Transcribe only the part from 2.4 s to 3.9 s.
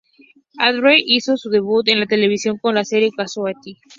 con la serie Casualty.